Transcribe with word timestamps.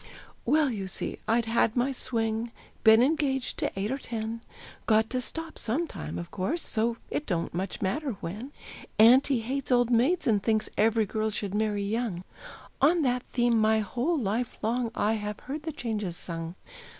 Well, 0.45 0.71
you 0.71 0.87
see, 0.87 1.19
I'd 1.27 1.45
had 1.45 1.75
my 1.75 1.91
swing, 1.91 2.51
Been 2.83 3.03
engaged 3.03 3.59
to 3.59 3.71
eight 3.79 3.91
or 3.91 3.99
ten, 3.99 4.41
Got 4.87 5.11
to 5.11 5.21
stop 5.21 5.59
some 5.59 5.85
time, 5.85 6.17
of 6.17 6.31
course, 6.31 6.63
So 6.63 6.97
it 7.11 7.27
don't 7.27 7.53
much 7.53 7.83
matter 7.83 8.13
when. 8.19 8.51
Auntie 8.97 9.41
hates 9.41 9.71
old 9.71 9.91
maids, 9.91 10.25
and 10.25 10.41
thinks 10.41 10.71
Every 10.75 11.05
girl 11.05 11.29
should 11.29 11.53
marry 11.53 11.83
young 11.83 12.23
On 12.81 13.03
that 13.03 13.21
theme 13.31 13.59
my 13.59 13.81
whole 13.81 14.17
life 14.17 14.57
long 14.63 14.89
I 14.95 15.13
have 15.21 15.39
heard 15.41 15.61
the 15.61 15.71
changes 15.71 16.17
sung. 16.17 16.55